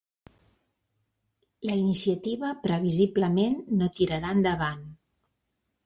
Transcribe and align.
La 1.69 1.77
iniciativa 1.83 2.51
previsiblement 2.65 3.63
no 3.79 3.93
tirarà 4.01 4.37
endavant. 4.39 4.87